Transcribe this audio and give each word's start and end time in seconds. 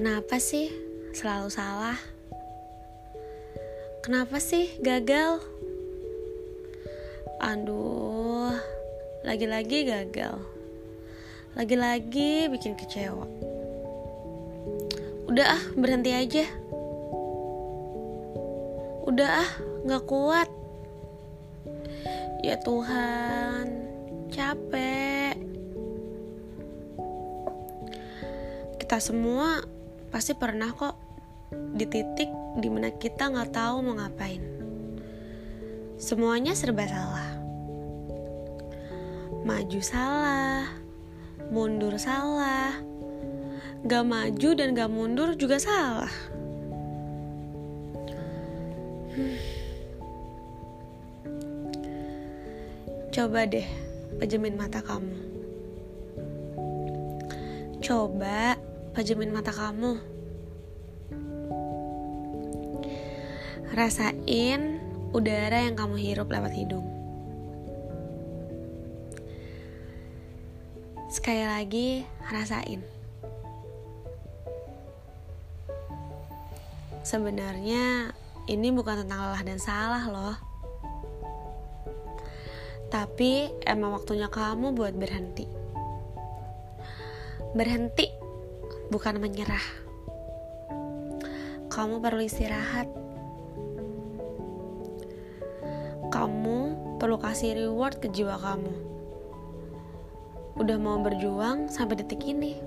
Kenapa 0.00 0.40
sih 0.40 0.72
selalu 1.12 1.52
salah? 1.52 2.00
Kenapa 4.00 4.40
sih 4.40 4.80
gagal? 4.80 5.44
Aduh, 7.36 8.56
lagi-lagi 9.28 9.84
gagal. 9.84 10.40
Lagi-lagi 11.52 12.48
bikin 12.48 12.80
kecewa. 12.80 13.28
Udah 15.28 15.60
ah, 15.60 15.62
berhenti 15.76 16.16
aja. 16.16 16.48
Udah 19.04 19.44
ah, 19.44 19.50
gak 19.84 20.08
kuat. 20.08 20.48
Ya 22.40 22.56
Tuhan, 22.56 23.68
capek. 24.32 25.36
Kita 28.80 28.96
semua 28.96 29.60
pasti 30.10 30.34
pernah 30.34 30.74
kok 30.74 30.94
di 31.50 31.86
titik 31.86 32.30
di 32.58 32.68
mana 32.70 32.90
kita 32.94 33.30
nggak 33.30 33.54
tahu 33.54 33.76
mau 33.82 33.94
ngapain. 33.98 34.42
Semuanya 36.00 36.52
serba 36.54 36.86
salah. 36.88 37.30
Maju 39.40 39.80
salah, 39.80 40.68
mundur 41.48 41.96
salah, 41.96 42.76
gak 43.84 44.04
maju 44.04 44.48
dan 44.52 44.76
gak 44.76 44.92
mundur 44.92 45.32
juga 45.34 45.56
salah. 45.56 46.12
Hmm. 49.10 49.36
Coba 53.10 53.42
deh 53.42 53.66
pejemin 54.22 54.54
mata 54.54 54.78
kamu. 54.78 55.18
Coba 57.82 58.54
pajemin 58.90 59.30
mata 59.30 59.54
kamu. 59.54 60.02
Rasain 63.70 64.82
udara 65.14 65.62
yang 65.62 65.78
kamu 65.78 65.94
hirup 65.94 66.26
lewat 66.26 66.50
hidung. 66.54 66.86
Sekali 71.10 71.42
lagi, 71.42 71.88
rasain. 72.30 72.82
Sebenarnya 77.02 78.14
ini 78.46 78.70
bukan 78.70 79.06
tentang 79.06 79.18
lelah 79.26 79.42
dan 79.42 79.58
salah 79.58 80.04
loh. 80.06 80.38
Tapi 82.90 83.50
emang 83.66 83.94
waktunya 83.94 84.26
kamu 84.26 84.74
buat 84.74 84.94
berhenti. 84.98 85.46
Berhenti 87.54 88.19
bukan 88.90 89.22
menyerah. 89.22 89.62
Kamu 91.70 92.02
perlu 92.02 92.26
istirahat. 92.26 92.90
Kamu 96.10 96.58
perlu 96.98 97.16
kasih 97.22 97.54
reward 97.54 98.02
ke 98.02 98.10
jiwa 98.10 98.34
kamu. 98.34 98.74
Udah 100.58 100.76
mau 100.76 100.98
berjuang 100.98 101.70
sampai 101.70 102.02
detik 102.02 102.26
ini. 102.26 102.58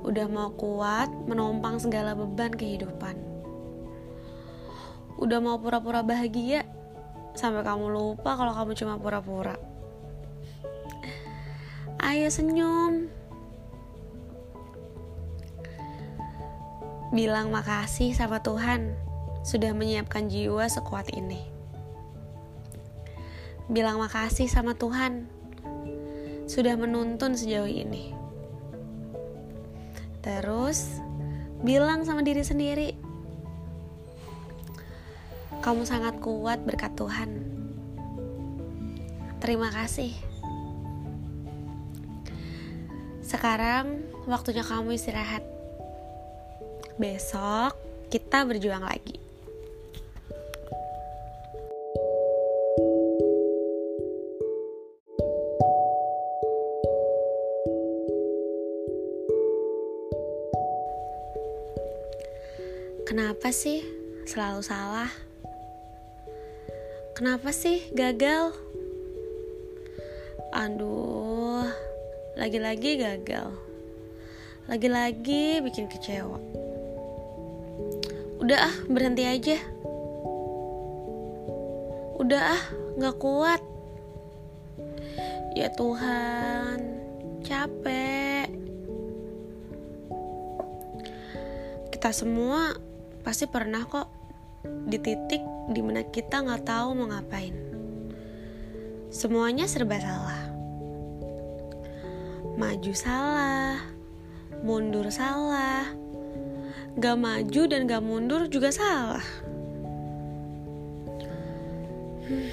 Udah 0.00 0.24
mau 0.26 0.48
kuat 0.56 1.12
menompang 1.28 1.76
segala 1.76 2.16
beban 2.16 2.56
kehidupan. 2.56 3.14
Udah 5.20 5.36
mau 5.44 5.60
pura-pura 5.60 6.00
bahagia 6.00 6.64
sampai 7.36 7.60
kamu 7.60 7.92
lupa 7.92 8.40
kalau 8.40 8.56
kamu 8.56 8.72
cuma 8.72 8.96
pura-pura. 8.96 9.60
Ayo 12.00 12.32
senyum. 12.32 13.19
Bilang 17.10 17.50
makasih 17.50 18.14
sama 18.14 18.38
Tuhan 18.38 18.94
sudah 19.42 19.74
menyiapkan 19.74 20.30
jiwa 20.30 20.70
sekuat 20.70 21.10
ini. 21.10 21.42
Bilang 23.66 23.98
makasih 23.98 24.46
sama 24.46 24.78
Tuhan 24.78 25.26
sudah 26.46 26.78
menuntun 26.78 27.34
sejauh 27.34 27.66
ini. 27.66 28.14
Terus 30.22 31.02
bilang 31.66 32.06
sama 32.06 32.22
diri 32.22 32.46
sendiri, 32.46 32.94
kamu 35.66 35.82
sangat 35.82 36.22
kuat 36.22 36.62
berkat 36.62 36.94
Tuhan. 36.94 37.30
Terima 39.42 39.72
kasih. 39.74 40.14
Sekarang 43.26 43.98
waktunya 44.30 44.62
kamu 44.62 44.94
istirahat 44.94 45.59
besok 47.00 47.72
kita 48.12 48.44
berjuang 48.44 48.84
lagi. 48.84 49.16
Kenapa 63.08 63.48
sih 63.50 63.80
selalu 64.28 64.60
salah? 64.60 65.10
Kenapa 67.16 67.50
sih 67.50 67.90
gagal? 67.96 68.52
Aduh, 70.52 71.64
lagi-lagi 72.36 73.00
gagal. 73.00 73.50
Lagi-lagi 74.70 75.58
bikin 75.64 75.90
kecewa. 75.90 76.69
Udah 78.40 78.72
ah, 78.72 78.76
berhenti 78.88 79.28
aja. 79.28 79.60
Udah 82.16 82.56
ah, 82.56 82.62
gak 82.96 83.16
kuat. 83.20 83.62
Ya 85.52 85.68
Tuhan, 85.76 86.78
capek. 87.44 88.48
Kita 91.92 92.10
semua 92.16 92.72
pasti 93.20 93.44
pernah 93.44 93.84
kok 93.84 94.08
di 94.64 94.96
titik 94.96 95.42
di 95.68 95.80
mana 95.84 96.00
kita 96.08 96.40
gak 96.40 96.64
tahu 96.64 96.96
mau 96.96 97.12
ngapain. 97.12 97.52
Semuanya 99.10 99.66
serba 99.66 99.98
salah. 99.98 100.44
Maju 102.56 102.92
salah, 102.92 103.80
mundur 104.62 105.08
salah, 105.08 105.88
gak 107.00 107.16
maju 107.16 107.62
dan 107.64 107.88
gak 107.88 108.04
mundur 108.04 108.44
juga 108.44 108.68
salah. 108.68 109.24
Hmm. 112.28 112.52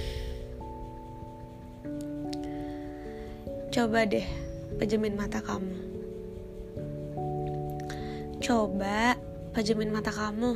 Coba 3.75 4.07
deh 4.07 4.23
pejemin 4.79 5.19
mata 5.19 5.43
kamu. 5.43 5.75
Coba 8.39 9.19
pejemin 9.51 9.91
mata 9.91 10.15
kamu. 10.15 10.55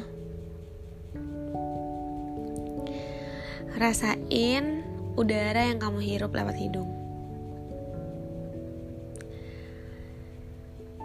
Rasain 3.75 4.87
udara 5.19 5.67
yang 5.67 5.83
kamu 5.83 5.99
hirup 5.99 6.31
lewat 6.31 6.55
hidung. 6.55 6.87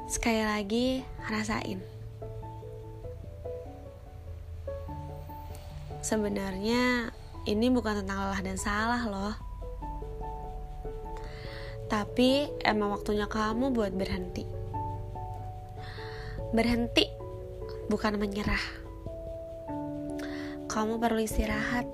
Sekali 0.06 0.46
lagi, 0.46 0.86
rasain. 1.26 1.95
Sebenarnya 6.00 7.12
ini 7.46 7.66
bukan 7.70 8.02
tentang 8.02 8.26
lelah 8.26 8.42
dan 8.42 8.58
salah 8.58 9.02
loh. 9.06 9.36
Tapi 11.86 12.50
emang 12.66 12.90
waktunya 12.90 13.30
kamu 13.30 13.70
buat 13.70 13.94
berhenti. 13.94 14.42
Berhenti 16.50 17.06
bukan 17.86 18.18
menyerah. 18.18 18.64
Kamu 20.66 20.98
perlu 20.98 21.22
istirahat. 21.22 21.86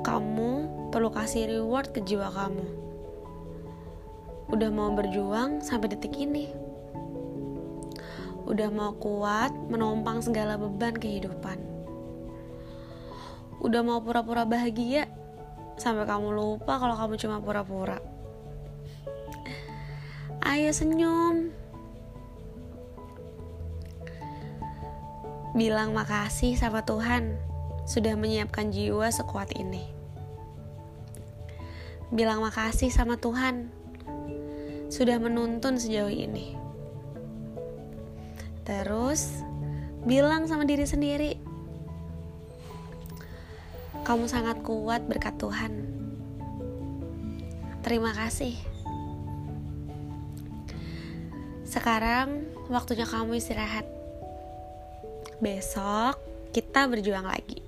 Kamu 0.00 0.50
perlu 0.88 1.12
kasih 1.12 1.60
reward 1.60 1.92
ke 1.92 2.00
jiwa 2.00 2.32
kamu. 2.32 2.66
Udah 4.50 4.70
mau 4.72 4.90
berjuang 4.96 5.60
sampai 5.60 5.92
detik 5.92 6.16
ini 6.16 6.69
udah 8.50 8.66
mau 8.74 8.98
kuat 8.98 9.54
menompang 9.70 10.18
segala 10.18 10.58
beban 10.58 10.98
kehidupan. 10.98 11.62
Udah 13.62 13.86
mau 13.86 14.02
pura-pura 14.02 14.42
bahagia 14.42 15.06
sampai 15.78 16.02
kamu 16.02 16.34
lupa 16.34 16.82
kalau 16.82 16.98
kamu 16.98 17.14
cuma 17.14 17.38
pura-pura. 17.38 18.02
Ayo 20.42 20.74
senyum. 20.74 21.54
Bilang 25.54 25.94
makasih 25.94 26.58
sama 26.58 26.82
Tuhan 26.82 27.38
sudah 27.86 28.18
menyiapkan 28.18 28.74
jiwa 28.74 29.14
sekuat 29.14 29.54
ini. 29.54 29.86
Bilang 32.10 32.42
makasih 32.42 32.90
sama 32.90 33.14
Tuhan 33.14 33.70
sudah 34.90 35.22
menuntun 35.22 35.78
sejauh 35.78 36.10
ini. 36.10 36.59
Terus 38.70 39.42
bilang 40.06 40.46
sama 40.46 40.62
diri 40.62 40.86
sendiri, 40.86 41.34
kamu 44.06 44.30
sangat 44.30 44.62
kuat 44.62 45.02
berkat 45.10 45.34
Tuhan. 45.42 45.74
Terima 47.82 48.14
kasih. 48.14 48.54
Sekarang 51.66 52.46
waktunya 52.70 53.10
kamu 53.10 53.42
istirahat. 53.42 53.90
Besok 55.42 56.14
kita 56.54 56.86
berjuang 56.86 57.26
lagi. 57.26 57.59